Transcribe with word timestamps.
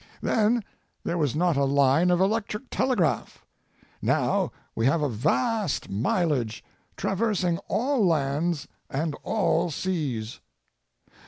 Then 0.19 0.63
there 1.03 1.19
was 1.19 1.35
not 1.35 1.55
a 1.57 1.63
line 1.63 2.09
of 2.09 2.19
electric 2.19 2.71
telegraph; 2.71 3.45
now 4.01 4.51
we 4.73 4.87
have 4.87 5.03
a 5.03 5.07
vast 5.07 5.91
mileage 5.91 6.63
traversing 6.97 7.59
all 7.67 8.03
lands 8.07 8.67
and 8.89 9.13
all 9.23 9.69
seas. 9.69 10.39